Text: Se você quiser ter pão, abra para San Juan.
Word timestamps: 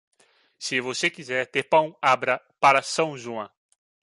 Se 0.57 0.81
você 0.81 1.11
quiser 1.11 1.45
ter 1.51 1.61
pão, 1.69 1.95
abra 2.01 2.41
para 2.59 2.81
San 2.81 3.15
Juan. 3.15 3.47